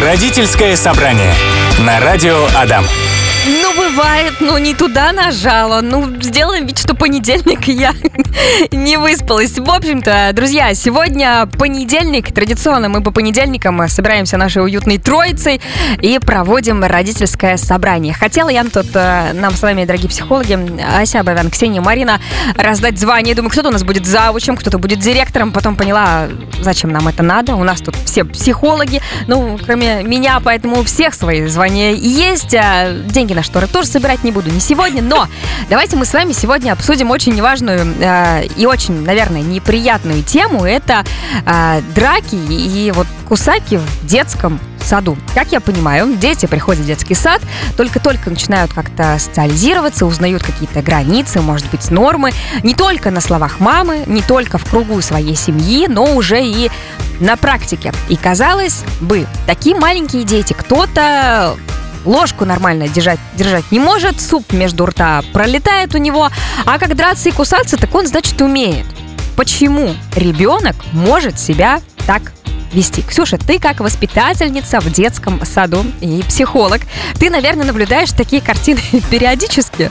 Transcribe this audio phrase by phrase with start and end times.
[0.00, 1.34] Родительское собрание
[1.78, 2.86] на радио Адам.
[3.46, 5.80] Ну, бывает, ну не туда нажала.
[5.80, 7.94] Ну, сделаем вид, что понедельник, я
[8.70, 9.58] не выспалась.
[9.58, 12.32] В общем-то, друзья, сегодня понедельник.
[12.32, 15.62] Традиционно мы по понедельникам собираемся нашей уютной троицей
[16.02, 18.12] и проводим родительское собрание.
[18.12, 20.58] Хотела я тут э, нам с вами, дорогие психологи,
[21.00, 22.20] Ася Бавян, Ксения, Марина,
[22.56, 23.34] раздать звание.
[23.34, 25.52] Думаю, кто-то у нас будет завучем, кто-то будет директором.
[25.52, 26.28] Потом поняла,
[26.60, 27.54] зачем нам это надо.
[27.54, 32.54] У нас тут все психологи, ну, кроме меня, поэтому у всех свои звания есть.
[32.54, 35.28] А деньги на шторы тоже собирать не буду не сегодня, но
[35.68, 40.64] давайте мы с вами сегодня обсудим очень важную э, и очень, наверное, неприятную тему.
[40.64, 41.04] Это
[41.44, 45.18] э, драки и вот кусаки в детском саду.
[45.34, 47.42] Как я понимаю, дети приходят в детский сад,
[47.76, 54.04] только-только начинают как-то социализироваться, узнают какие-то границы, может быть, нормы, не только на словах мамы,
[54.06, 56.70] не только в кругу своей семьи, но уже и
[57.20, 57.92] на практике.
[58.08, 61.56] И казалось бы, такие маленькие дети, кто-то
[62.06, 66.28] ложку нормально держать, держать не может, суп между рта пролетает у него,
[66.64, 68.86] а как драться и кусаться, так он, значит, умеет.
[69.36, 72.32] Почему ребенок может себя так
[72.72, 73.02] вести.
[73.02, 76.82] Ксюша, ты как воспитательница в детском саду и психолог,
[77.18, 79.90] ты, наверное, наблюдаешь такие картины периодически.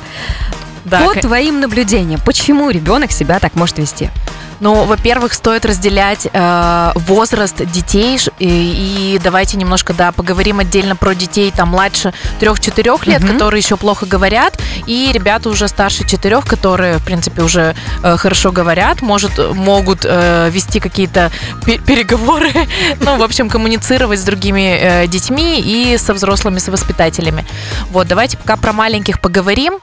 [0.85, 4.11] Да, По твоим наблюдениям, почему ребенок себя так может вести?
[4.59, 11.13] Ну, во-первых, стоит разделять э, возраст детей и, и давайте немножко, да, поговорим отдельно про
[11.13, 13.33] детей там младше 3-4 лет, угу.
[13.33, 18.51] которые еще плохо говорят, и ребята уже старше 4, которые, в принципе, уже э, хорошо
[18.51, 21.31] говорят, может, могут э, вести какие-то
[21.65, 22.51] переговоры,
[23.01, 27.45] ну, в общем, коммуницировать с другими э, детьми и со взрослыми, с воспитателями.
[27.91, 29.79] Вот, давайте пока про маленьких поговорим.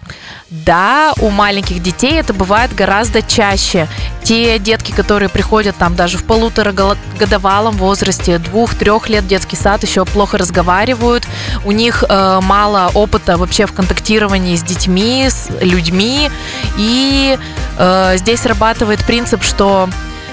[0.51, 3.89] Да, у маленьких детей это бывает гораздо чаще.
[4.23, 10.39] Те детки, которые приходят там даже в полуторагодовалом возрасте, двух-трех лет детский сад, еще плохо
[10.39, 11.27] разговаривают.
[11.65, 16.31] У них э, мало опыта вообще в контактировании с детьми, с людьми.
[16.77, 17.39] И
[17.79, 19.89] э, здесь срабатывает принцип, что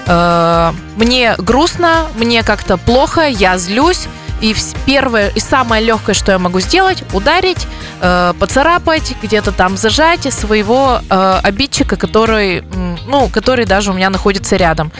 [0.06, 4.06] э, мне грустно, мне как-то плохо, я злюсь.
[4.40, 4.54] И
[4.86, 7.66] первое и самое легкое, что я могу сделать, ударить,
[8.00, 12.62] э, поцарапать, где-то там зажать своего э, обидчика, который,
[13.06, 14.92] ну, который даже у меня находится рядом.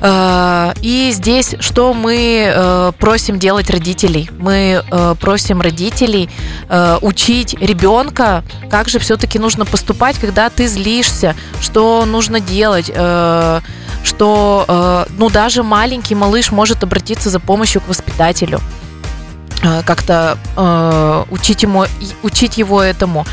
[0.00, 4.30] Э, и здесь что мы э, просим делать родителей?
[4.38, 6.28] Мы э, просим родителей
[6.68, 12.90] э, учить ребенка, как же все-таки нужно поступать, когда ты злишься, что нужно делать.
[12.94, 13.60] Э,
[14.02, 18.60] что э, ну даже маленький малыш может обратиться за помощью к воспитателю
[19.62, 21.84] э, как-то э, учить ему
[22.22, 23.26] учить его этому.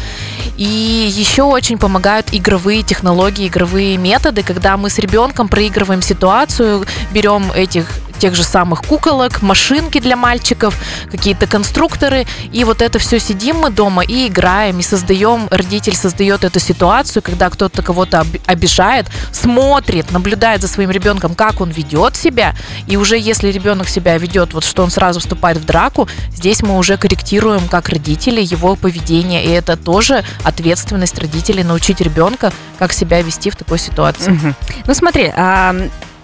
[0.57, 7.51] И еще очень помогают игровые технологии, игровые методы, когда мы с ребенком проигрываем ситуацию, берем
[7.51, 7.87] этих
[8.25, 10.75] тех же самых куколок, машинки для мальчиков,
[11.11, 12.25] какие-то конструкторы.
[12.51, 17.21] И вот это все сидим мы дома и играем, и создаем, родитель создает эту ситуацию,
[17.21, 22.55] когда кто-то кого-то обижает, смотрит, наблюдает за своим ребенком, как он ведет себя.
[22.87, 26.79] И уже если ребенок себя ведет, вот что он сразу вступает в драку, здесь мы
[26.79, 29.45] уже корректируем как родители его поведение.
[29.45, 34.55] И это тоже ответственность родителей научить ребенка, как себя вести в такой ситуации.
[34.87, 35.75] Ну смотри, а,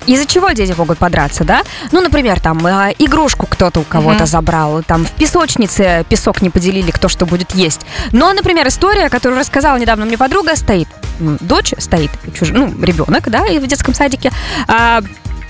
[0.06, 1.64] из-за чего дети могут подраться, да?
[1.92, 4.28] Ну, например, там э, игрушку кто-то у кого-то mm-hmm.
[4.28, 7.82] забрал, там в песочнице песок не поделили, кто что будет есть.
[8.12, 10.88] Но, например, история, которую рассказала недавно мне подруга, стоит,
[11.20, 12.50] дочь стоит, чуж...
[12.50, 14.32] ну, ребенок, да, и в детском садике.
[14.68, 15.02] А,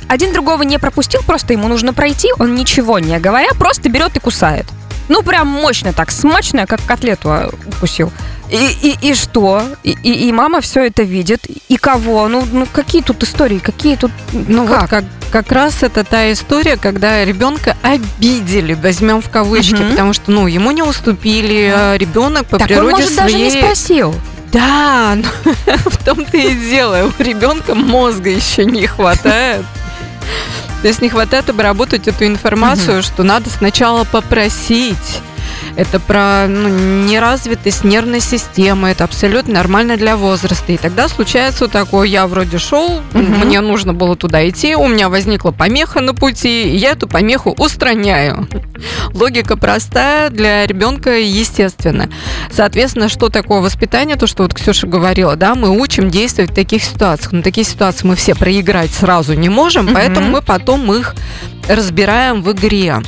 [0.08, 4.20] один другого не пропустил, просто ему нужно пройти, он ничего не говоря, просто берет и
[4.20, 4.66] кусает.
[5.08, 8.12] Ну, прям мощно так, смачно, как котлету а, укусил.
[8.52, 9.64] И, и, и что?
[9.84, 11.48] И, и, и мама все это видит.
[11.70, 12.28] И кого?
[12.28, 13.60] Ну, ну какие тут истории?
[13.60, 14.12] Какие тут...
[14.34, 14.82] Ну, как?
[14.82, 19.92] Вот как, как раз это та история, когда ребенка обидели, возьмем в кавычки, угу.
[19.92, 23.32] потому что, ну, ему не уступили, а ребенок по так природе он, может, своей...
[23.32, 24.16] даже не спросил.
[24.52, 25.18] Да,
[25.86, 27.10] в том-то и дело.
[27.18, 29.66] У ребенка мозга еще не хватает.
[30.82, 35.22] То есть не хватает обработать эту информацию, что надо сначала попросить
[35.76, 36.70] это про ну,
[37.06, 40.72] неразвитость нервной системы, это абсолютно нормально для возраста.
[40.72, 43.20] И тогда случается вот такое, я вроде шел, угу.
[43.20, 47.52] мне нужно было туда идти, у меня возникла помеха на пути, и я эту помеху
[47.52, 48.48] устраняю.
[49.14, 52.10] Логика простая, для ребенка естественно.
[52.52, 56.84] Соответственно, что такое воспитание, то, что вот Ксюша говорила, да, мы учим действовать в таких
[56.84, 57.32] ситуациях.
[57.32, 59.94] Но такие ситуации мы все проиграть сразу не можем, угу.
[59.96, 61.16] поэтому мы потом их
[61.68, 63.02] разбираем в игре.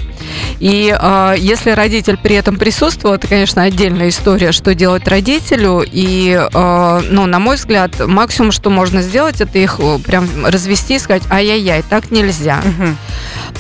[0.59, 5.83] И э, если родитель при этом присутствовал, это, конечно, отдельная история, что делать родителю.
[5.85, 10.95] И, э, ну, на мой взгляд, максимум, что можно сделать, это их э, прям развести
[10.95, 12.62] и сказать, ай-яй-яй, так нельзя.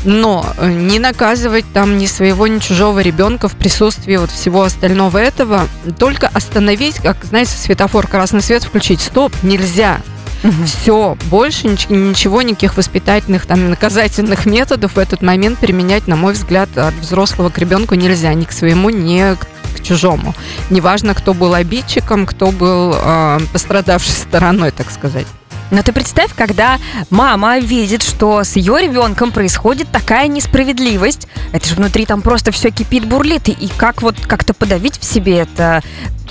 [0.03, 5.17] Но э, не наказывать там ни своего, ни чужого ребенка в присутствии вот всего остального
[5.17, 5.67] этого.
[5.97, 9.01] Только остановить, как, знаете, светофор, красный свет включить.
[9.01, 10.01] Стоп, нельзя.
[10.43, 10.65] Мгм.
[10.65, 16.33] Все, больше нич- ничего, никаких воспитательных, там, наказательных методов в этот момент применять, на мой
[16.33, 20.35] взгляд, от взрослого к ребенку нельзя, ни к своему, ни к чужому.
[20.69, 25.27] Неважно, кто был обидчиком, кто был э, пострадавшей стороной, так сказать.
[25.71, 26.79] Но ты представь, когда
[27.09, 32.69] мама видит, что с ее ребенком происходит такая несправедливость, это же внутри там просто все
[32.69, 35.81] кипит, бурлит, и, как вот как-то подавить в себе это,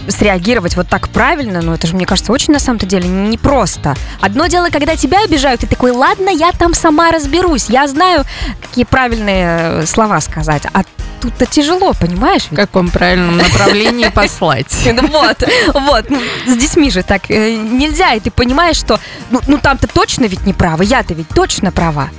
[0.09, 3.95] среагировать вот так правильно, ну это же, мне кажется, очень на самом-то деле непросто.
[4.21, 8.25] Одно дело, когда тебя обижают, ты такой, ладно, я там сама разберусь, я знаю,
[8.61, 10.83] какие правильные э, слова сказать, а
[11.23, 12.43] тут-то тяжело, понимаешь?
[12.51, 14.73] В каком правильном направлении послать.
[15.13, 15.43] Вот,
[15.75, 18.99] вот, ну, с детьми же так э, нельзя, и ты понимаешь, что,
[19.31, 22.11] ну, ну там-то точно ведь не права, я-то ведь точно права.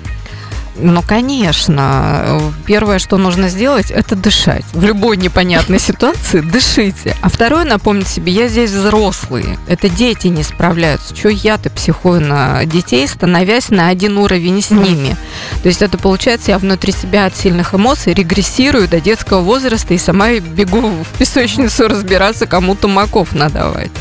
[0.76, 2.52] Ну, конечно.
[2.66, 4.66] Первое, что нужно сделать, это дышать.
[4.74, 7.16] В любой непонятной ситуации дышите.
[7.22, 9.58] А второе, напомнить себе, я здесь взрослый.
[9.68, 11.16] Это дети не справляются.
[11.16, 15.16] Чего я-то психую на детей, становясь на один уровень с ними?
[15.62, 19.98] То есть это получается, я внутри себя от сильных эмоций регрессирую до детского возраста и
[19.98, 23.92] сама бегу в песочницу разбираться, кому тумаков надавать.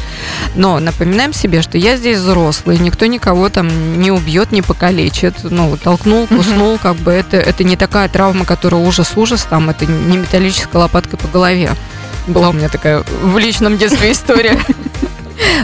[0.54, 5.34] Но напоминаем себе, что я здесь взрослый, никто никого там не убьет, не покалечит.
[5.42, 10.16] Ну, толкнул, куснул, как бы это, это не такая травма, которая ужас-ужас, там, это не
[10.16, 11.72] металлической лопаткой по голове.
[12.26, 14.58] Была у меня такая в личном детстве история.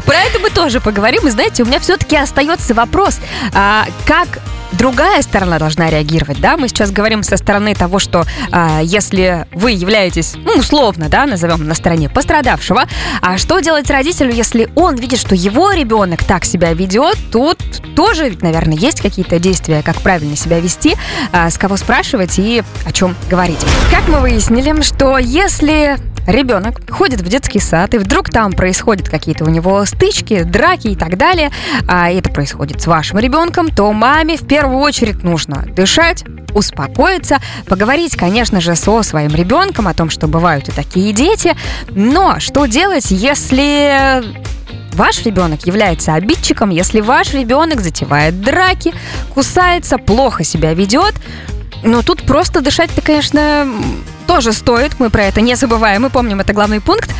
[0.05, 1.27] Про это мы тоже поговорим.
[1.27, 3.21] И знаете, у меня все-таки остается вопрос,
[3.55, 4.41] а, как
[4.73, 6.57] другая сторона должна реагировать, да?
[6.57, 11.67] Мы сейчас говорим со стороны того, что а, если вы являетесь, ну, условно, да, назовем
[11.67, 12.85] на стороне пострадавшего,
[13.21, 17.59] а что делать родителю, если он видит, что его ребенок так себя ведет, тут
[17.97, 20.97] тоже, ведь, наверное, есть какие-то действия, как правильно себя вести,
[21.33, 23.61] а, с кого спрашивать и о чем говорить.
[23.91, 25.97] Как мы выяснили, что если
[26.29, 30.97] ребенок ходит в детский сад, и вдруг там происходят какие-то у него стычки, драки и
[30.97, 31.51] так далее,
[31.89, 38.17] а это происходит с вашим ребенком, то маме в первую очередь нужно дышать, успокоиться, поговорить,
[38.17, 41.57] конечно же, со своим ребенком о том, что бывают и такие дети,
[41.91, 44.23] но что делать, если
[44.93, 48.93] ваш ребенок является обидчиком, если ваш ребенок затевает драки,
[49.33, 51.15] кусается, плохо себя ведет,
[51.85, 53.67] но тут просто дышать-то, конечно,
[54.29, 55.01] тоже стоит.
[55.01, 56.03] Мы про это не забываем.
[56.03, 57.11] Мы помним, это главный пункт.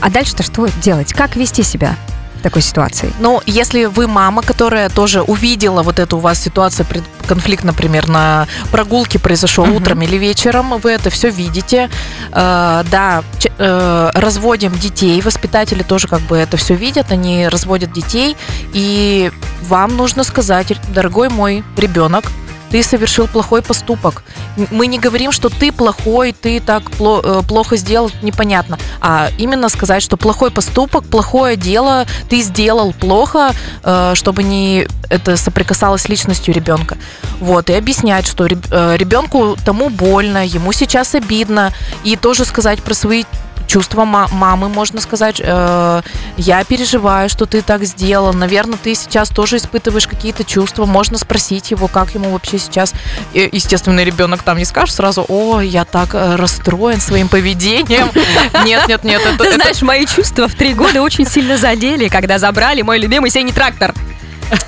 [0.00, 1.12] А дальше-то что делать?
[1.14, 1.96] Как вести себя
[2.38, 3.10] в такой ситуации?
[3.18, 6.86] Ну, если вы мама, которая тоже увидела вот эту у вас ситуацию,
[7.26, 9.76] конфликт, например, на прогулке произошел Мгм.
[9.76, 11.88] утром или вечером, вы это все видите,
[12.32, 13.22] э, да,
[13.58, 18.36] э, разводим детей, воспитатели тоже как бы это все видят, они разводят детей,
[18.74, 19.32] и
[19.62, 22.24] вам нужно сказать, дорогой мой ребенок,
[22.74, 24.24] ты совершил плохой поступок.
[24.72, 28.78] Мы не говорим, что ты плохой, ты так э, плохо сделал, непонятно.
[29.00, 33.52] А именно сказать, что плохой поступок, плохое дело, ты сделал плохо,
[33.84, 36.96] э, чтобы не это соприкасалось с личностью ребенка.
[37.38, 41.72] Вот, и объяснять, что э, ребенку тому больно, ему сейчас обидно,
[42.02, 43.22] и тоже сказать про свои
[43.66, 46.02] чувства ма- мамы, можно сказать, э,
[46.36, 51.70] я переживаю, что ты так сделал, наверное, ты сейчас тоже испытываешь какие-то чувства, можно спросить
[51.70, 52.92] его, как ему вообще сейчас,
[53.32, 58.10] естественно, ребенок там не скажет сразу, о, я так э, расстроен своим поведением,
[58.64, 62.82] нет, нет, нет, Ты знаешь, мои чувства в три года очень сильно задели, когда забрали
[62.82, 63.94] мой любимый синий трактор.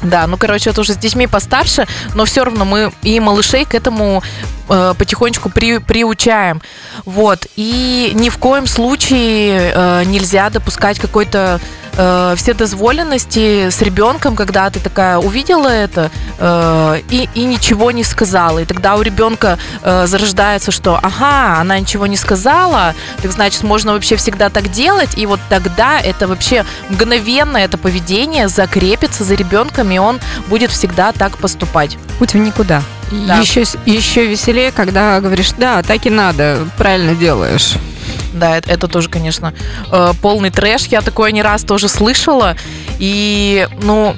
[0.03, 3.75] Да, ну, короче, это уже с детьми постарше, но все равно мы и малышей к
[3.75, 4.23] этому
[4.69, 6.63] э, потихонечку при, приучаем.
[7.05, 7.47] Вот.
[7.57, 11.61] И ни в коем случае э, нельзя допускать какой-то
[11.97, 18.61] э, вседозволенности с ребенком, когда ты такая увидела это э, и, и ничего не сказала.
[18.61, 23.93] И тогда у ребенка э, зарождается, что ага, она ничего не сказала, так значит, можно
[23.93, 29.91] вообще всегда так делать, и вот тогда это вообще мгновенно это поведение закрепится за ребенком,
[29.91, 31.97] и он будет всегда так поступать.
[32.19, 32.83] Путь в никуда.
[33.11, 33.39] Да.
[33.39, 37.75] Еще, еще веселее, когда говоришь, да, так и надо, правильно делаешь.
[38.37, 39.55] Да, это, это тоже, конечно,
[39.91, 40.87] э, полный трэш.
[40.87, 42.57] Я такое не раз тоже слышала.
[42.99, 44.15] И, ну,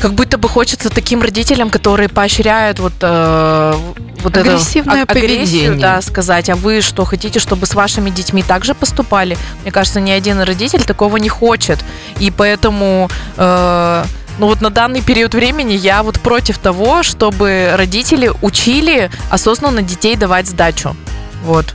[0.00, 3.74] как будто бы хочется таким родителям, которые поощряют вот, э,
[4.22, 5.80] вот это Агрессивное а- агрессию, поведение.
[5.80, 6.48] да, сказать.
[6.50, 9.36] А вы что, хотите, чтобы с вашими детьми также поступали?
[9.62, 11.78] Мне кажется, ни один родитель такого не хочет.
[12.20, 13.10] И поэтому...
[13.36, 14.04] э,
[14.38, 20.14] ну вот на данный период времени я вот против того, чтобы родители учили осознанно детей
[20.14, 20.94] давать сдачу.
[21.42, 21.74] Вот.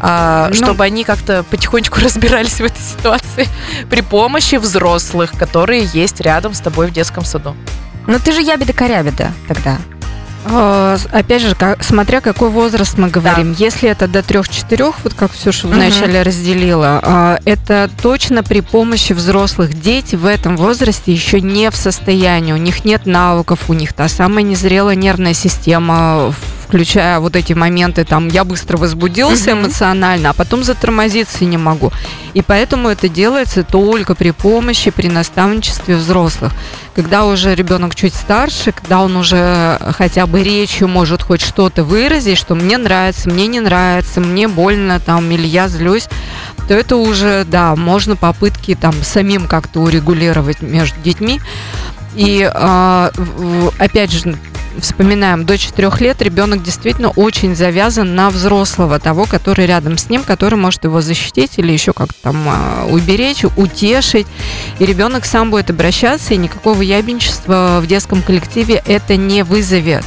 [0.00, 0.54] А, Ну.
[0.54, 3.48] чтобы они как-то потихонечку разбирались в этой ситуации
[3.90, 7.54] при помощи взрослых, которые есть рядом с тобой в детском саду.
[8.06, 9.78] Ну ты же ябеда-корябеда тогда.
[10.50, 13.54] А, Опять же, ка- смотря какой возраст мы говорим.
[13.58, 15.76] Если это до 3-4, вот как Ксюша Мгм.
[15.76, 19.78] вначале разделила, а, это точно при помощи взрослых.
[19.78, 24.08] Дети в этом возрасте еще не в состоянии, у них нет навыков, у них та
[24.08, 26.32] самая незрелая нервная система,
[26.68, 31.90] включая вот эти моменты, там, я быстро возбудился эмоционально, а потом затормозиться не могу.
[32.34, 36.52] И поэтому это делается только при помощи, при наставничестве взрослых.
[36.94, 42.36] Когда уже ребенок чуть старше, когда он уже хотя бы речью может хоть что-то выразить,
[42.36, 46.06] что мне нравится, мне не нравится, мне больно там или я злюсь,
[46.68, 51.40] то это уже, да, можно попытки там самим как-то урегулировать между детьми.
[52.14, 53.10] И а,
[53.78, 54.36] опять же,
[54.80, 60.22] вспоминаем, до 4 лет ребенок действительно очень завязан на взрослого, того, который рядом с ним,
[60.22, 64.26] который может его защитить или еще как-то там а, уберечь, утешить.
[64.78, 70.04] И ребенок сам будет обращаться, и никакого ябенчества в детском коллективе это не вызовет.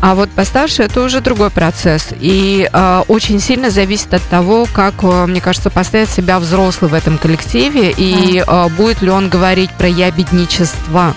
[0.00, 2.08] А вот постарше это уже другой процесс.
[2.20, 6.94] И э, очень сильно зависит от того, как, э, мне кажется, поставит себя взрослый в
[6.94, 11.14] этом коллективе, и э, будет ли он говорить про ябедничество.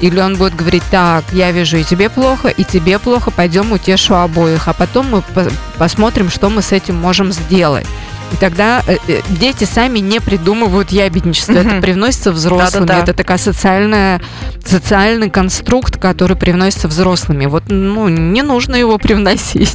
[0.00, 4.14] Или он будет говорить, так, я вижу и тебе плохо, и тебе плохо, пойдем утешу
[4.14, 7.86] обоих, а потом мы по- посмотрим, что мы с этим можем сделать.
[8.32, 11.80] И тогда э, э, дети сами не придумывают ябедничество, это Мгм.
[11.80, 14.20] привносится взрослыми, это такая социальная,
[14.64, 17.46] социальный конструкт, который привносится взрослыми.
[17.46, 19.74] Вот, ну, не нужно его привносить.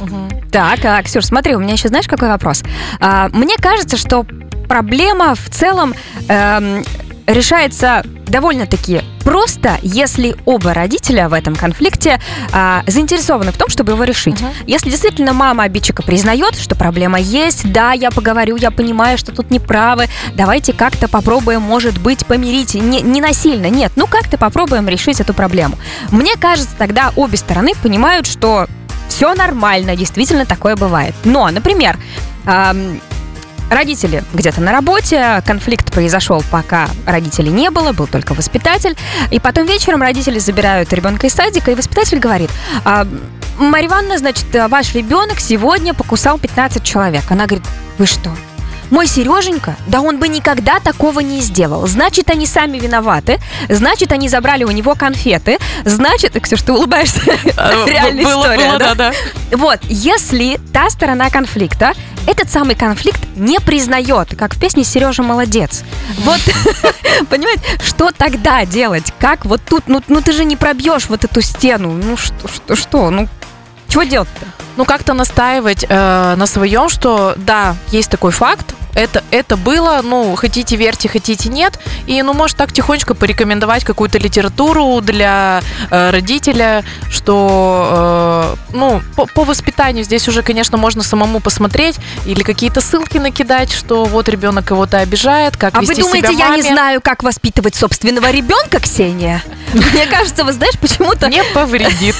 [0.52, 2.62] Так, а, Ксюш, смотри, у меня еще знаешь, какой вопрос?
[3.00, 4.24] А, мне кажется, что
[4.68, 5.94] проблема в целом
[6.28, 6.84] эм,
[7.26, 12.20] решается довольно-таки просто, если оба родителя в этом конфликте
[12.52, 14.40] а, заинтересованы в том, чтобы его решить.
[14.40, 14.50] Мгм.
[14.66, 19.50] Если действительно мама обидчика признает, что проблема есть, да, я поговорю, я понимаю, что тут
[19.50, 25.20] неправы, давайте как-то попробуем, может быть, помирить, не, не насильно, нет, ну как-то попробуем решить
[25.20, 25.78] эту проблему.
[26.10, 28.66] Мне кажется, тогда обе стороны понимают, что
[29.08, 31.14] все нормально, действительно такое бывает.
[31.24, 31.98] Но, например,
[33.70, 38.96] родители где-то на работе, конфликт произошел, пока родителей не было, был только воспитатель,
[39.30, 42.50] и потом вечером родители забирают ребенка из садика, и воспитатель говорит,
[42.84, 43.06] «А,
[43.58, 47.22] Марья Ивановна, значит, ваш ребенок сегодня покусал 15 человек.
[47.30, 47.66] Она говорит,
[47.98, 48.30] вы что?
[48.90, 51.86] Мой Сереженька, да он бы никогда такого не сделал.
[51.86, 53.40] Значит, они сами виноваты.
[53.68, 55.58] Значит, они забрали у него конфеты.
[55.84, 57.20] Значит, Ксюш, ты улыбаешься.
[57.86, 59.12] Реальная было, история, да, да.
[59.52, 61.92] Вот, если та сторона конфликта
[62.26, 65.84] этот самый конфликт не признает, как в песне Сережа молодец.
[66.18, 66.40] Вот,
[67.28, 69.12] понимаете, что тогда делать?
[69.18, 71.92] Как вот тут, ну, ну ты же не пробьешь вот эту стену.
[71.92, 73.10] Ну что, что, что?
[73.10, 73.28] Ну,
[73.88, 74.46] чего делать-то?
[74.76, 80.34] Ну, как-то настаивать э, на своем, что да, есть такой факт, это, это было, ну,
[80.36, 81.78] хотите верьте, хотите нет.
[82.06, 89.26] И, ну, может, так тихонечко порекомендовать какую-то литературу для э, родителя, что, э, ну, по,
[89.26, 94.64] по воспитанию здесь уже, конечно, можно самому посмотреть или какие-то ссылки накидать, что вот ребенок
[94.64, 98.80] кого-то обижает, как А вы вести думаете, себя я не знаю, как воспитывать собственного ребенка,
[98.80, 99.42] Ксения?
[99.72, 102.14] Мне кажется, вы знаешь, почему-то Не повредит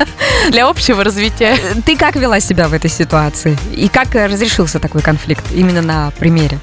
[0.50, 1.56] для общего развития.
[1.86, 3.56] ты как вела себя в этой ситуации?
[3.74, 6.58] И как э, разрешился такой конфликт именно на примере?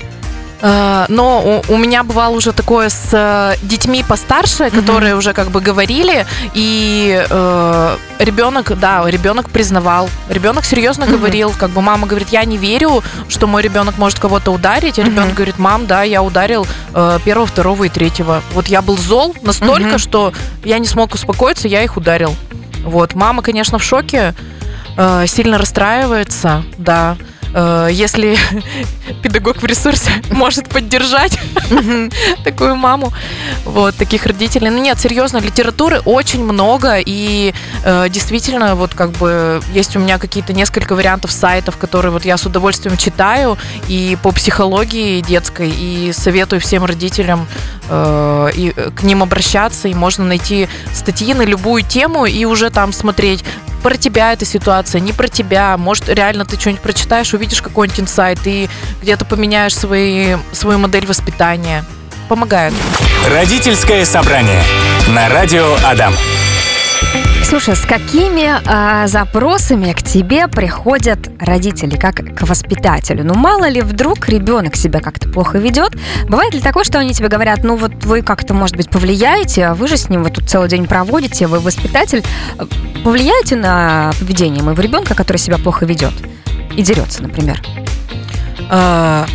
[0.62, 5.60] Э, Но у, меня бывало уже такое с э, детьми постарше, которые уже как бы
[5.62, 11.18] говорили, и э, ребенок, да, ребенок признавал, ребенок серьезно Мгм.
[11.18, 15.02] говорил, как бы мама говорит, я не верю, что мой ребенок может кого-то ударить, а
[15.02, 15.12] Мгм.
[15.12, 18.42] ребенок говорит, мам, да, я ударил э, первого, второго и третьего.
[18.54, 20.00] Вот я был зол настолько, Мгм.
[20.00, 20.34] что
[20.64, 22.34] я не смог успокоиться, я их ударил.
[22.86, 24.34] Вот, мама, конечно, в шоке,
[24.96, 27.18] э, сильно расстраивается, да.
[27.56, 28.38] Э, Если
[29.24, 31.40] педагог в ресурсе может поддержать
[32.44, 33.14] такую маму,
[33.64, 34.70] вот, таких родителей.
[34.70, 40.18] Ну нет, серьезно, литературы очень много, и э, действительно, вот как бы есть у меня
[40.18, 43.58] какие-то несколько вариантов сайтов, которые вот я с удовольствием читаю,
[43.88, 47.48] и по психологии детской, и советую всем родителям
[47.90, 52.70] э, и э, к ним обращаться, и можно найти статьи на любую тему и уже
[52.70, 53.46] там смотреть,
[53.86, 55.78] про тебя эта ситуация, не про тебя.
[55.78, 58.68] Может, реально ты что-нибудь прочитаешь, увидишь какой-нибудь инсайт и
[59.04, 61.86] где-то поменяешь свои, свою модель воспитания.
[62.28, 62.74] Помогает.
[63.30, 64.64] Родительское собрание
[65.10, 66.16] на радио Адам.
[67.48, 73.24] Слушай, с какими а, запросами к тебе приходят родители, как к воспитателю?
[73.24, 75.94] Ну, мало ли, вдруг ребенок себя как-то плохо ведет.
[76.28, 79.74] Бывает ли такое, что они тебе говорят, ну вот вы как-то, может быть, повлияете, а
[79.76, 82.24] вы же с ним вот тут целый день проводите, вы воспитатель,
[82.58, 82.66] э,
[83.04, 86.14] повлияете на поведение моего ребенка, который себя плохо ведет?
[86.76, 87.62] и дерется, например?
[88.70, 89.26] А,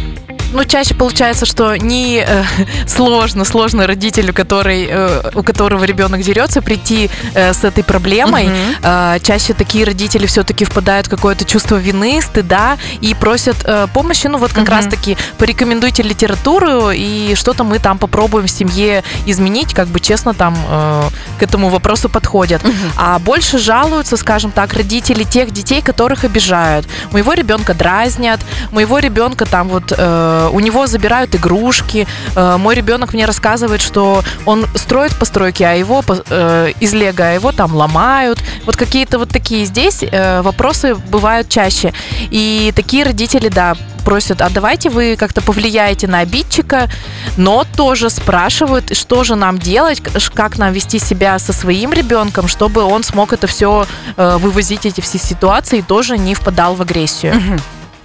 [0.53, 2.45] ну, чаще получается, что не э,
[2.87, 8.47] сложно, сложно родителю, который, э, у которого ребенок дерется, прийти э, с этой проблемой.
[8.47, 8.57] Мгм.
[8.83, 14.27] Э, чаще такие родители все-таки впадают в какое-то чувство вины, стыда и просят э, помощи.
[14.27, 14.73] Ну, вот как Мгм.
[14.77, 20.57] раз-таки порекомендуйте литературу, и что-то мы там попробуем в семье изменить, как бы честно там
[20.69, 21.03] э,
[21.39, 22.63] к этому вопросу подходят.
[22.97, 26.87] А больше жалуются, скажем так, родители тех детей, которых обижают.
[27.13, 28.41] Моего ребенка дразнят,
[28.73, 32.07] моего ребенка там вот э, у него забирают игрушки.
[32.35, 37.33] Э, мой ребенок мне рассказывает, что он строит постройки, а его э, из лего, а
[37.33, 38.43] его там ломают.
[38.65, 41.93] Вот какие-то вот такие здесь э, вопросы бывают чаще.
[42.31, 46.89] И такие родители, да, просят, а давайте вы как-то повлияете на обидчика,
[47.37, 50.03] но тоже спрашивают, что же нам делать,
[50.35, 55.19] как нам вести себя со своим ребенком, чтобы он смог это все вывозить, эти все
[55.19, 57.61] ситуации, и тоже не впадал в агрессию.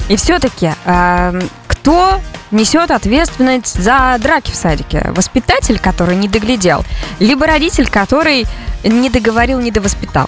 [0.09, 0.73] И все-таки,
[1.85, 5.11] кто несет ответственность за драки в садике?
[5.11, 6.83] Воспитатель, который не доглядел,
[7.19, 8.47] либо родитель, который
[8.83, 10.27] не договорил, не довоспитал?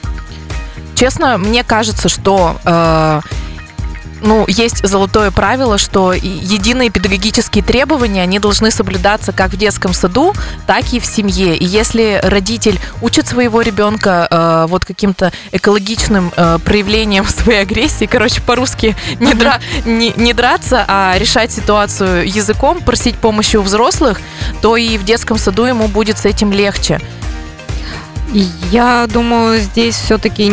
[0.94, 3.22] Честно, мне кажется, что э,
[4.22, 10.34] ну, есть золотое правило, что единые педагогические требования, они должны соблюдаться как в детском саду,
[10.66, 11.56] так и в семье.
[11.56, 18.42] И если родитель учит своего ребенка э, вот каким-то экологичным э, проявлением своей агрессии, короче,
[18.42, 24.20] по-русски не, дра- не, не драться, а решать ситуацию языком, просить помощи у взрослых,
[24.62, 27.00] то и в детском саду ему будет с этим легче.
[28.34, 30.52] Я думаю, здесь все-таки,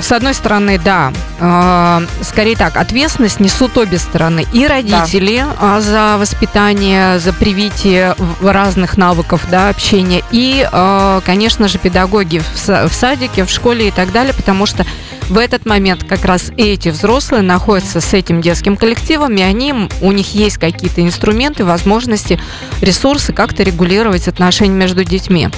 [0.00, 4.46] с одной стороны, да, э, скорее так, ответственность несут обе стороны.
[4.52, 11.78] И родители а, за воспитание, за привитие разных навыков да, общения, и, э, конечно же,
[11.78, 14.86] педагоги в садике, в школе и так далее, потому что
[15.28, 20.12] в этот момент как раз эти взрослые находятся с этим детским коллективом, и они, у
[20.12, 22.40] них есть какие-то инструменты, возможности,
[22.80, 25.48] ресурсы как-то регулировать отношения между детьми.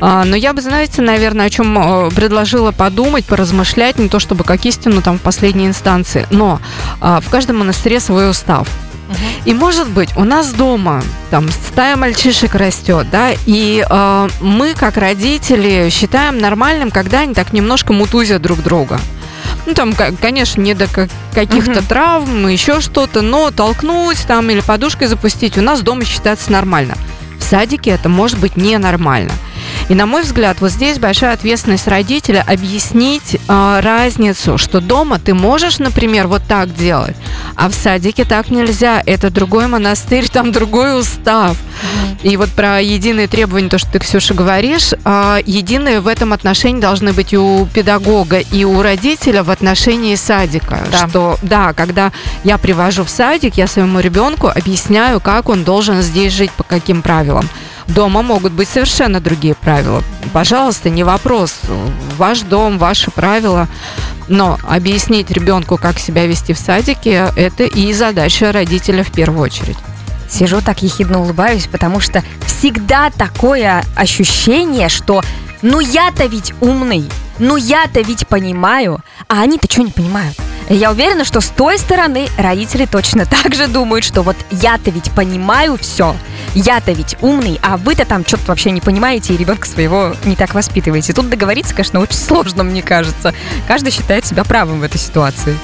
[0.00, 4.44] А, Но я бы, знаете, наверное, о чем э, предложила подумать, поразмышлять, не то чтобы
[4.44, 6.60] как истину там в последней инстанции, но
[7.00, 8.68] а, в каждом монастыре свой устав.
[9.44, 14.96] И может быть у нас дома там стая мальчишек растет, да, и э, мы как
[14.96, 19.00] родители считаем нормальным, когда они так немножко мутузят друг друга.
[19.66, 21.86] Ну, там, конечно, не до ка- каких-то Мгм.
[21.86, 26.94] травм, еще что-то, но толкнуть там или подушкой запустить у нас дома считается нормально.
[27.38, 29.32] В садике это может быть ненормально.
[29.88, 35.34] И, на мой взгляд, вот здесь большая ответственность родителя объяснить э, разницу, что дома ты
[35.34, 37.16] можешь, например, вот так делать,
[37.56, 39.02] а в садике так нельзя.
[39.04, 41.56] Это другой монастырь, там другой устав.
[42.22, 46.80] И вот про единые требования, то, что ты, Ксюша, говоришь, а, единые в этом отношении
[46.80, 50.80] должны быть и у педагога, и у родителя в отношении садика.
[50.92, 51.08] Да.
[51.08, 52.12] Что, да, когда
[52.44, 57.02] я привожу в садик, я своему ребенку объясняю, как он должен здесь жить, по каким
[57.02, 57.48] правилам.
[57.94, 60.02] Дома могут быть совершенно другие правила.
[60.32, 61.60] Пожалуйста, не вопрос.
[62.16, 63.68] Ваш дом, ваши правила.
[64.28, 69.76] Но объяснить ребенку, как себя вести в садике, это и задача родителя в первую очередь.
[70.28, 75.22] Сижу так ехидно улыбаюсь, потому что всегда такое ощущение, что
[75.62, 80.36] ну я-то ведь умный, ну я-то ведь понимаю, а они-то что не понимают.
[80.70, 85.10] Я уверена, что с той стороны родители точно так же думают, что вот я-то ведь
[85.10, 86.14] понимаю все,
[86.54, 90.54] я-то ведь умный, а вы-то там что-то вообще не понимаете и ребенка своего не так
[90.54, 91.12] воспитываете.
[91.12, 93.34] Тут договориться, конечно, очень сложно, мне кажется.
[93.66, 95.56] Каждый считает себя правым в этой ситуации.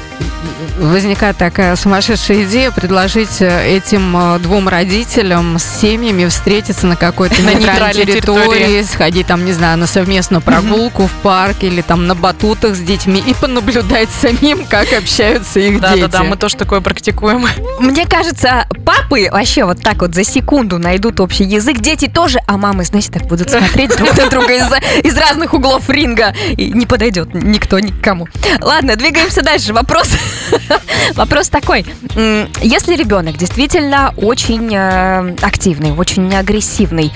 [0.78, 7.40] возникает такая сумасшедшая идея предложить э, этим э, двум родителям с семьями встретиться на какой-то
[7.42, 8.82] На нейтральной территории.
[8.82, 13.22] сходить там, не знаю, на совместную прогулку в парк или там на батутах с детьми
[13.24, 16.00] и понаблюдать самим, как общаются их дети.
[16.00, 17.46] Да-да-да, мы тоже такое практикуем.
[17.78, 21.78] Мне кажется, папы вообще вот так вот за секунду найдут общий язык.
[21.78, 25.88] Дети тоже, а мамы, знаете, так будут смотреть друг на друга из, из разных углов
[25.88, 26.34] ринга.
[26.56, 28.28] И не подойдет никто никому.
[28.60, 29.72] Ладно, двигаемся дальше.
[29.72, 30.08] Вопрос,
[31.14, 31.86] вопрос такой.
[32.60, 37.12] Если ребенок действительно очень э, активный, очень агрессивный,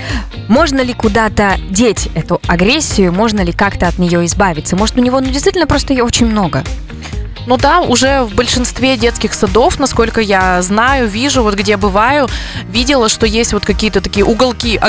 [0.48, 3.12] можно ли куда-то деть эту агрессию?
[3.12, 4.76] Можно ли как-то от нее избавиться?
[4.76, 6.64] Может, у него ну, действительно просто ее очень много?
[7.50, 12.28] Ну да, уже в большинстве детских садов, насколько я знаю, вижу, вот где бываю,
[12.68, 14.80] видела, что есть вот какие-то такие уголки,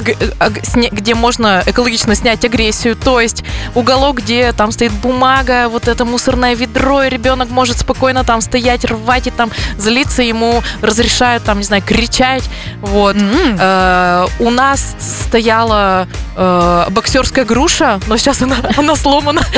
[0.91, 2.95] где можно экологично снять агрессию.
[2.95, 3.43] То есть
[3.73, 8.85] уголок, где там стоит бумага, вот это мусорное ведро, и ребенок может спокойно там стоять,
[8.85, 12.47] рвать и там злиться, ему разрешают там, не знаю, кричать.
[12.81, 13.15] Вот.
[13.15, 13.57] М.
[13.59, 19.41] Э, у нас стояла э, боксерская груша, но сейчас она, она сломана.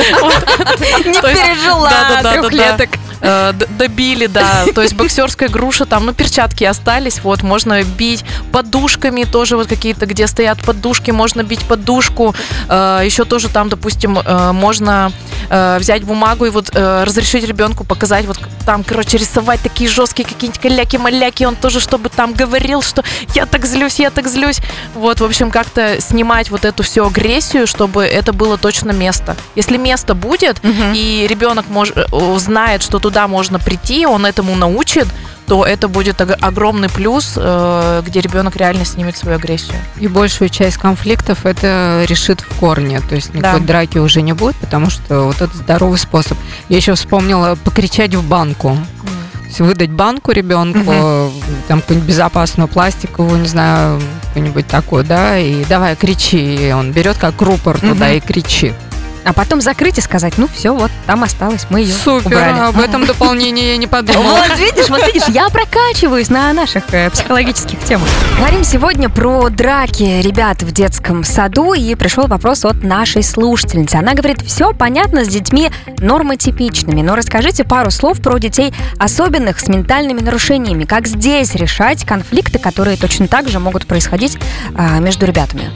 [1.04, 2.48] Не пережила да-да-да-да-да.
[2.48, 2.93] трехлеток.
[3.24, 4.64] Э, добили, да.
[4.74, 10.06] То есть боксерская груша, там, ну, перчатки остались, вот, можно бить подушками тоже, вот какие-то,
[10.06, 12.34] где стоят подушки, можно бить подушку.
[12.68, 15.10] Э, Еще тоже там, допустим, э, можно
[15.50, 20.26] э, взять бумагу и вот э, разрешить ребенку показать, вот там, короче, рисовать такие жесткие
[20.28, 23.02] какие-нибудь каляки-маляки, он тоже, чтобы там говорил, что
[23.34, 24.60] я так злюсь, я так злюсь.
[24.94, 29.36] Вот, в общем, как-то снимать вот эту всю агрессию, чтобы это было точно место.
[29.54, 30.56] Если место будет,
[30.94, 35.06] и ребенок мож- узнает, что туда можно прийти, он этому научит,
[35.46, 39.76] то это будет ог- огромный плюс, э, где ребенок реально снимет свою агрессию.
[40.00, 43.00] И большую часть конфликтов это решит в корне.
[43.08, 43.66] То есть никакой Да.
[43.66, 46.36] драки уже не будет, потому что вот это здоровый способ.
[46.68, 48.76] Я еще вспомнила покричать в банку.
[49.46, 51.30] Есть выдать банку ребенку,
[51.68, 56.68] там какую-нибудь безопасную пластиковую, не знаю, какую-нибудь такую, да, и давай кричи.
[56.68, 58.14] И он берет как рупор туда Мгм.
[58.16, 58.74] и кричит.
[59.24, 62.58] А потом закрыть и сказать, ну все, вот там осталось, мы ее Супер, убрали.
[62.58, 64.44] об этом дополнении я не подумала.
[64.46, 68.08] Вот видишь, вот видишь, я прокачиваюсь на наших э, психологических темах.
[68.38, 73.96] Говорим сегодня про драки ребят в детском саду, и пришел вопрос от нашей слушательницы.
[73.96, 79.68] Она говорит, все понятно с детьми нормотипичными, но расскажите пару слов про детей особенных с
[79.68, 80.84] ментальными нарушениями.
[80.84, 84.38] Как здесь решать конфликты, которые точно так же могут происходить
[84.74, 85.70] а, между ребятами?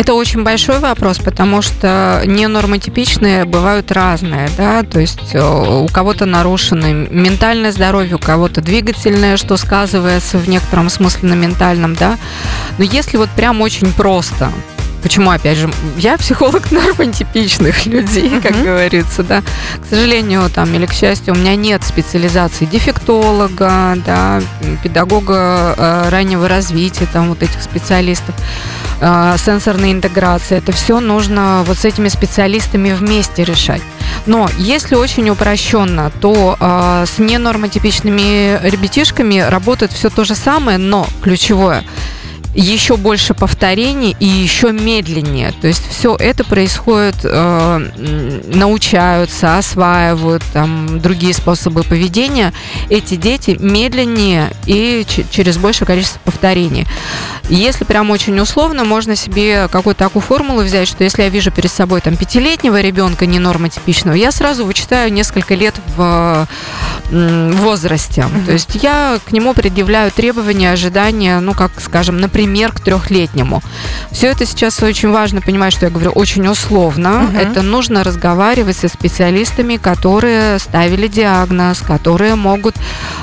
[0.00, 6.24] Это очень большой вопрос, потому что ненормотипичные бывают разные, да, то есть э, у кого-то
[6.24, 12.16] нарушено ментальное здоровье, у кого-то двигательное, что сказывается в некотором смысле на ментальном, да,
[12.78, 14.50] но если вот прям очень просто,
[15.02, 18.64] Почему, опять же, я психолог нормотипичных людей, как Мгм.
[18.64, 19.42] говорится, да.
[19.42, 24.40] К сожалению, там, или к счастью, у меня нет специализации дефектолога, да,
[24.82, 28.34] педагога э, раннего развития, там, вот этих специалистов,
[29.00, 30.58] э, сенсорной интеграции.
[30.58, 33.82] Это все нужно вот с этими специалистами вместе решать.
[34.26, 41.06] Но если очень упрощенно, то э, с ненормотипичными ребятишками работает все то же самое, но
[41.22, 41.84] ключевое
[42.54, 45.52] еще больше повторений и еще медленнее.
[45.60, 52.52] То есть все это происходит, э, научаются, осваивают там, другие способы поведения.
[52.88, 56.86] Эти дети медленнее и через большее количество повторений.
[57.48, 61.70] Если прям очень условно, можно себе какую-то такую формулу взять, что если я вижу перед
[61.70, 66.48] собой там пятилетнего ребенка ненормотипичного, я сразу вычитаю несколько лет в
[67.12, 68.26] м, возрасте.
[68.46, 72.39] То есть я к нему предъявляю требования, ожидания, ну, как, скажем, например,
[72.72, 73.62] к трехлетнему.
[74.10, 77.28] Все это сейчас очень важно понимать, что я говорю очень условно.
[77.30, 77.36] Мгм.
[77.36, 82.74] Это нужно разговаривать со специалистами, которые ставили диагноз, которые могут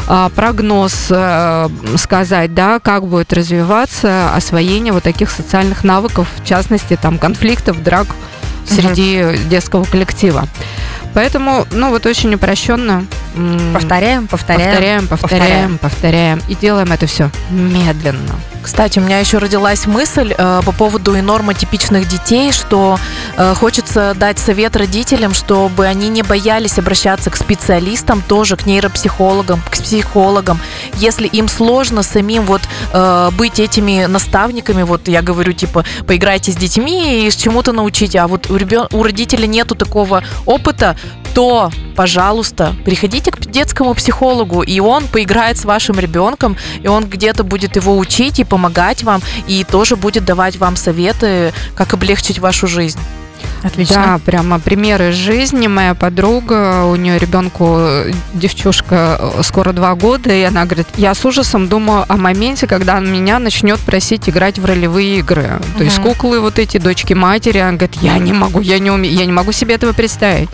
[0.07, 6.97] а, прогноз э, сказать, да, как будет развиваться освоение вот таких социальных навыков, в частности,
[7.01, 8.07] там, конфликтов, драк
[8.67, 10.47] среди детского коллектива.
[11.17, 13.03] Поэтому, ну, вот очень упрощенно.
[13.35, 14.69] м, Повторяем, повторяем.
[14.69, 16.41] повторяем, повторяем, повторяем.
[16.47, 18.35] И делаем это все медленно.
[18.61, 22.99] Кстати, у меня еще родилась мысль э, по поводу и нормотипичных детей, что
[23.37, 29.61] э, хочется дать совет родителям, чтобы они не боялись обращаться к специалистам, тоже к нейропсихологам,
[29.61, 30.59] к психологам.
[30.95, 36.55] Если им сложно самим вот э, быть этими наставниками, вот я говорю, типа, поиграйте с
[36.57, 38.87] детьми и с чему-то научите, а вот у, ребен...
[38.91, 40.97] у родителя нету такого опыта,
[41.37, 47.43] то, пожалуйста, приходите к детскому психологу, и он поиграет с вашим ребенком, и он где-то
[47.43, 52.65] будет его учить и помогать вам, и тоже будет давать вам советы, как облегчить вашу
[52.65, 52.97] жизнь.
[53.67, 53.95] Отлично.
[53.95, 55.67] Да, прямо примеры из жизни.
[55.67, 61.13] Моя подруга, у нее ребенку э, девчушка э, скоро два года, и она говорит, я
[61.13, 65.59] с ужасом думаю о моменте, когда он меня начнет просить играть в ролевые игры.
[65.77, 69.13] То есть куклы вот эти, дочки матери, она говорит, я не могу, я не умею,
[69.13, 70.49] я не могу себе этого представить.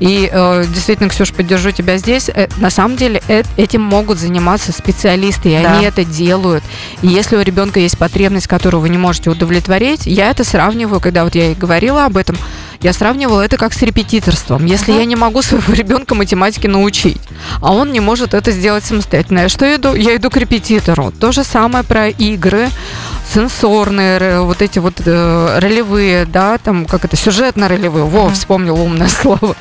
[0.00, 2.28] И э, действительно, Ксюш, поддержу тебя здесь.
[2.28, 5.74] Э, на самом деле э- этим могут заниматься специалисты, и Да.
[5.76, 6.64] они это делают.
[7.02, 11.24] И если у ребенка есть потребность, которую вы не можете удовлетворить, я это сравниваю, когда
[11.24, 12.36] вот я и говорила об этом,
[12.80, 14.64] я сравнивала это как с репетиторством.
[14.66, 15.00] Если Ага.
[15.00, 17.20] я не могу своего ребенка математике научить,
[17.60, 19.94] а он не может это сделать самостоятельно, я что я иду?
[19.94, 21.10] Я иду к репетитору.
[21.10, 22.68] То же самое про игры,
[23.32, 28.04] сенсорные, вот эти вот э, ролевые, да, там, как это, сюжетно-ролевые.
[28.04, 28.34] Во, Мгм.
[28.34, 29.56] вспомнил умное слово.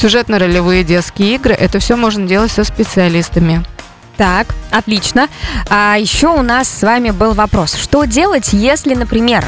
[0.00, 3.64] Сюжетно-ролевые детские игры, это все можно делать со специалистами.
[4.16, 5.28] Так, отлично.
[5.68, 7.74] А еще у нас с вами был вопрос.
[7.74, 9.44] Что делать, если, например,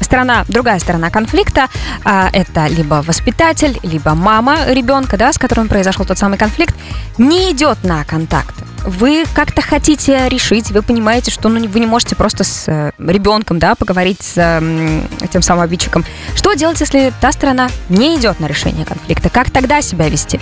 [0.00, 1.68] сторона, другая сторона конфликта,
[2.04, 6.74] а, это либо воспитатель, либо мама ребенка, да, с которым произошел тот самый конфликт,
[7.18, 8.54] не идет на контакт.
[8.84, 13.58] Вы как-то хотите решить, вы понимаете, что ну, вы не можете просто с э, ребенком
[13.58, 16.04] да, поговорить с м, этим самым обидчиком.
[16.34, 19.28] Что делать, если та сторона не идет на решение конфликта?
[19.30, 20.40] Как тогда себя вести?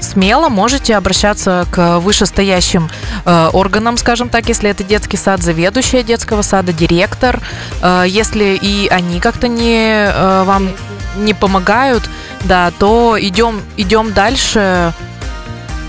[0.00, 2.88] смело можете обращаться к вышестоящим
[3.26, 7.40] э, органам, скажем так, если это детский сад, заведующая детского сада, директор.
[7.82, 10.70] Э, если и они как-то не э, вам
[11.16, 12.08] не помогают,
[12.44, 14.92] да, то идем, идем дальше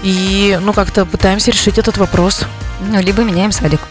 [0.04, 2.46] и, ну, как-то пытаемся решить этот вопрос.
[2.92, 3.82] Ну, либо меняем садик.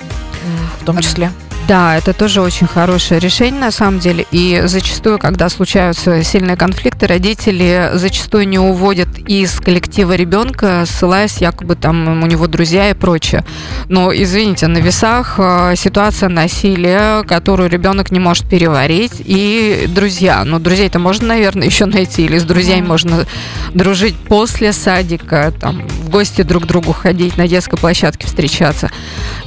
[0.80, 1.30] В том числе.
[1.68, 4.24] Да, это тоже очень хорошее решение на самом деле.
[4.31, 11.74] И зачастую, когда случаются сильные конфликты, родители зачастую не уводят из коллектива ребенка, ссылаясь якобы
[11.74, 13.44] там у него друзья и прочее.
[13.88, 20.44] Но извините, на весах э, ситуация насилия, которую ребенок не может переварить, и друзья.
[20.44, 23.26] Ну, друзей-то можно, наверное, еще найти, или с друзьями можно
[23.74, 28.88] дружить после садика, там, в гости друг к другу ходить, на детской площадке встречаться.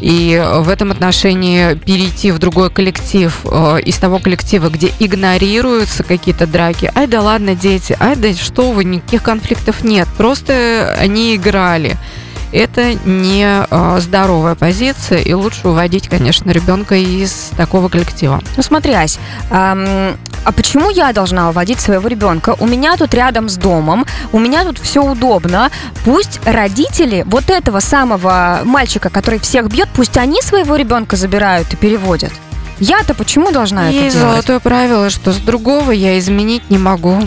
[0.01, 6.03] И в этом отношении перейти перейти в другой коллектив э, из того коллектива, где игнорируются
[6.03, 6.91] какие-то драки.
[6.95, 10.07] Ай да ладно, дети, ай да что вы, никаких конфликтов нет.
[10.17, 11.97] Просто они играли
[12.51, 18.41] это не э, здоровая позиция, и лучше уводить, конечно, ребенка из такого коллектива.
[18.57, 19.19] Ну смотри, Ась,
[19.51, 22.55] эм, а почему я должна уводить своего ребенка?
[22.59, 25.69] У меня тут рядом с домом, у меня тут все удобно.
[26.05, 31.75] Пусть родители вот этого самого мальчика, который всех бьет, пусть они своего ребенка забирают и
[31.75, 32.31] переводят.
[32.79, 34.31] Я-то почему должна и это делать?
[34.31, 37.19] золотое правило, что с другого я изменить не могу.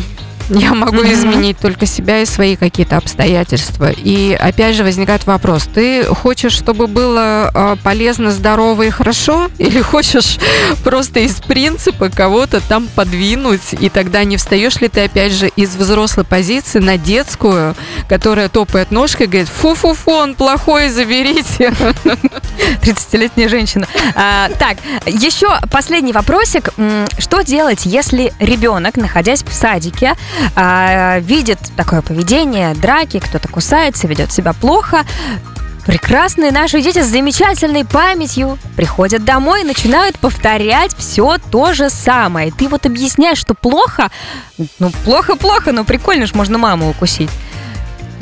[0.54, 1.12] Я могу mm-hmm.
[1.12, 3.90] изменить только себя и свои какие-то обстоятельства.
[3.90, 9.80] И опять же возникает вопрос: ты хочешь, чтобы было э, полезно, здорово и хорошо, или
[9.80, 10.38] хочешь
[10.84, 15.74] просто из принципа кого-то там подвинуть, и тогда не встаешь ли ты опять же из
[15.74, 17.74] взрослой позиции на детскую,
[18.08, 21.72] которая топает ножкой и говорит: фу-фу-фу, он плохой, заберите.
[22.82, 23.86] 30-летняя женщина.
[24.14, 26.70] А, так, еще последний вопросик.
[27.18, 30.14] Что делать, если ребенок, находясь в садике,
[30.54, 35.04] а, видит такое поведение, драки, кто-то кусается, ведет себя плохо,
[35.86, 42.52] Прекрасные наши дети с замечательной памятью приходят домой и начинают повторять все то же самое.
[42.52, 44.08] Ты вот объясняешь, что плохо,
[44.78, 47.30] ну плохо-плохо, но прикольно же можно маму укусить.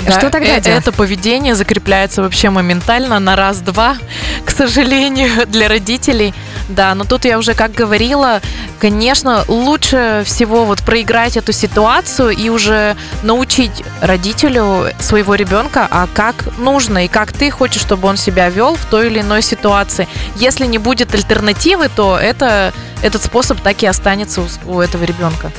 [0.06, 0.82] Да, что тогда э- делать?
[0.82, 3.96] Это поведение закрепляется вообще моментально на раз-два,
[4.44, 6.34] к сожалению, для родителей.
[6.68, 8.40] Да, но тут я уже как говорила,
[8.78, 16.56] конечно, лучше всего вот проиграть эту ситуацию и уже научить родителю своего ребенка, а как
[16.58, 20.08] нужно и как ты хочешь, чтобы он себя вел в той или иной ситуации.
[20.36, 25.50] Если не будет альтернативы, то это, этот способ так и останется у, у этого ребенка.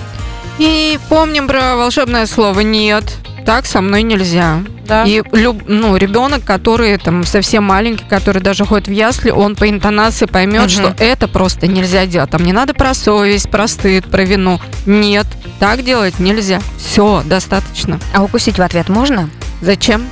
[0.58, 3.04] И помним про волшебное слово «нет»
[3.46, 4.60] так со мной нельзя.
[4.86, 5.04] Да.
[5.06, 9.70] И люб, ну, ребенок, который там совсем маленький, который даже ходит в ясли, он по
[9.70, 10.70] интонации поймет, угу.
[10.70, 12.30] что это просто нельзя делать.
[12.30, 14.60] Там не надо про совесть, про стыд, про вину.
[14.86, 15.28] Нет,
[15.60, 16.62] так делать нельзя.
[16.78, 18.00] Все, достаточно.
[18.14, 19.30] А укусить в ответ можно?
[19.62, 20.04] Зачем?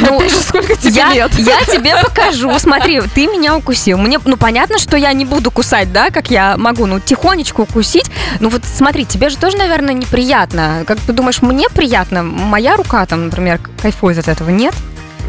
[0.00, 1.34] Ну, же, сколько тебе я, лет?
[1.38, 2.58] Я тебе покажу.
[2.58, 3.98] Смотри, ты меня укусил.
[3.98, 8.10] Мне, ну, понятно, что я не буду кусать, да, как я могу, ну, тихонечко укусить.
[8.40, 10.84] Ну, вот смотри, тебе же тоже, наверное, неприятно.
[10.86, 12.22] Как ты думаешь, мне приятно?
[12.22, 14.74] Моя рука, там, например, кайфует от этого, нет?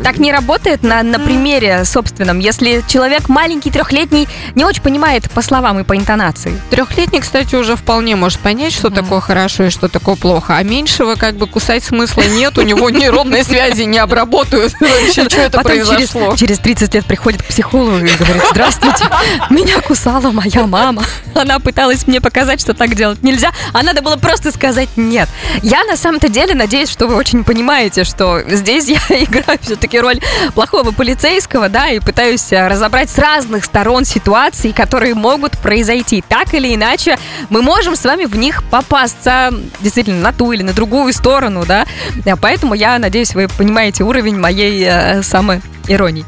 [0.03, 5.41] Так не работает на, на примере собственном, если человек маленький, трехлетний, не очень понимает по
[5.41, 6.59] словам и по интонации.
[6.69, 10.55] Трехлетний, кстати, уже вполне может понять, что такое хорошо и что такое плохо.
[10.55, 14.73] А меньшего как бы кусать смысла нет, у него нейронные связи не обработают.
[14.79, 16.35] Вообще, что это произошло?
[16.35, 19.05] Через 30 лет приходит к психологу и говорит, здравствуйте,
[19.49, 21.03] меня кусала моя мама.
[21.35, 25.27] Она пыталась мне показать, что так делать нельзя, а надо было просто сказать нет.
[25.61, 29.99] Я на самом-то деле надеюсь, что вы очень понимаете, что здесь я играю все-таки все-таки
[29.99, 30.19] роль
[30.53, 36.23] плохого полицейского, да, и пытаюсь э, разобрать с разных сторон ситуации, которые могут произойти.
[36.27, 37.17] Так или иначе,
[37.49, 41.85] мы можем с вами в них попасться действительно на ту или на другую сторону, да.
[42.25, 46.25] Э, поэтому я надеюсь, вы понимаете уровень моей э, самой иронии.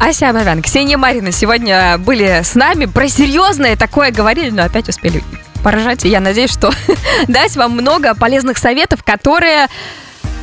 [0.00, 2.86] Ася Абавян, Ксения Марина сегодня были с нами.
[2.86, 5.22] Про серьезное такое говорили, но опять успели
[5.62, 6.04] поражать.
[6.04, 6.70] И я надеюсь, что
[7.28, 9.68] дать вам много полезных советов, которые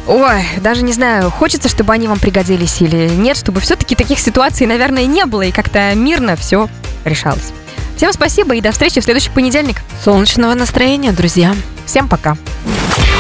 [0.08, 4.66] Ой, даже не знаю, хочется, чтобы они вам пригодились или нет, чтобы все-таки таких ситуаций,
[4.66, 6.70] наверное, не было и как-то мирно все
[7.06, 7.54] решалось.
[7.96, 9.78] Всем спасибо и до встречи в следующий понедельник.
[10.04, 11.56] Солнечного настроения, друзья.
[11.86, 12.36] Всем пока.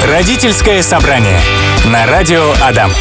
[0.07, 1.39] Родительское собрание
[1.85, 2.91] на радио Адам.